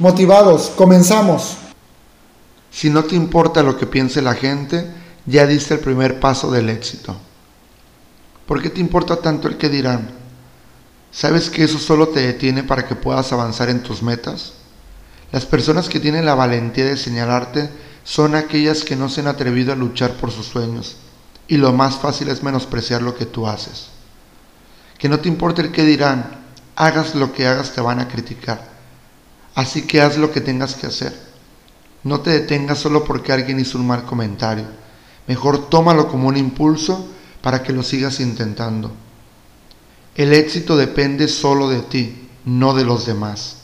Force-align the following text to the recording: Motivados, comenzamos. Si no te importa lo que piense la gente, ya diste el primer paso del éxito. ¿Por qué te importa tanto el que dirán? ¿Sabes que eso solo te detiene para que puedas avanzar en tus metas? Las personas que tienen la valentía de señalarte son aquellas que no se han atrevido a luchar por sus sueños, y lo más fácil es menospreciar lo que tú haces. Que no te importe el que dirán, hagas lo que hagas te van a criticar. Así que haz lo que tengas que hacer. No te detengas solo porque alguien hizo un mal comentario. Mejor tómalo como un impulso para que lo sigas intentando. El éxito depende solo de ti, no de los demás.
Motivados, 0.00 0.72
comenzamos. 0.76 1.58
Si 2.70 2.88
no 2.88 3.04
te 3.04 3.14
importa 3.14 3.62
lo 3.62 3.76
que 3.76 3.84
piense 3.84 4.22
la 4.22 4.32
gente, 4.32 4.90
ya 5.26 5.46
diste 5.46 5.74
el 5.74 5.80
primer 5.80 6.18
paso 6.18 6.50
del 6.50 6.70
éxito. 6.70 7.18
¿Por 8.46 8.62
qué 8.62 8.70
te 8.70 8.80
importa 8.80 9.16
tanto 9.16 9.46
el 9.46 9.58
que 9.58 9.68
dirán? 9.68 10.10
¿Sabes 11.12 11.50
que 11.50 11.64
eso 11.64 11.78
solo 11.78 12.08
te 12.08 12.20
detiene 12.20 12.62
para 12.62 12.88
que 12.88 12.94
puedas 12.94 13.30
avanzar 13.34 13.68
en 13.68 13.82
tus 13.82 14.02
metas? 14.02 14.54
Las 15.32 15.44
personas 15.44 15.90
que 15.90 16.00
tienen 16.00 16.24
la 16.24 16.34
valentía 16.34 16.86
de 16.86 16.96
señalarte 16.96 17.68
son 18.02 18.36
aquellas 18.36 18.84
que 18.84 18.96
no 18.96 19.10
se 19.10 19.20
han 19.20 19.28
atrevido 19.28 19.70
a 19.70 19.76
luchar 19.76 20.14
por 20.14 20.30
sus 20.30 20.46
sueños, 20.46 20.96
y 21.46 21.58
lo 21.58 21.74
más 21.74 21.96
fácil 21.96 22.30
es 22.30 22.42
menospreciar 22.42 23.02
lo 23.02 23.14
que 23.14 23.26
tú 23.26 23.46
haces. 23.46 23.88
Que 24.96 25.10
no 25.10 25.20
te 25.20 25.28
importe 25.28 25.60
el 25.60 25.72
que 25.72 25.84
dirán, 25.84 26.40
hagas 26.74 27.14
lo 27.14 27.34
que 27.34 27.46
hagas 27.46 27.72
te 27.72 27.82
van 27.82 28.00
a 28.00 28.08
criticar. 28.08 28.69
Así 29.60 29.82
que 29.82 30.00
haz 30.00 30.16
lo 30.16 30.32
que 30.32 30.40
tengas 30.40 30.74
que 30.74 30.86
hacer. 30.86 31.14
No 32.02 32.20
te 32.20 32.30
detengas 32.30 32.78
solo 32.78 33.04
porque 33.04 33.30
alguien 33.30 33.60
hizo 33.60 33.76
un 33.76 33.86
mal 33.86 34.06
comentario. 34.06 34.64
Mejor 35.26 35.68
tómalo 35.68 36.08
como 36.08 36.28
un 36.28 36.38
impulso 36.38 37.06
para 37.42 37.62
que 37.62 37.74
lo 37.74 37.82
sigas 37.82 38.20
intentando. 38.20 38.90
El 40.14 40.32
éxito 40.32 40.78
depende 40.78 41.28
solo 41.28 41.68
de 41.68 41.82
ti, 41.82 42.30
no 42.46 42.72
de 42.72 42.84
los 42.84 43.04
demás. 43.04 43.58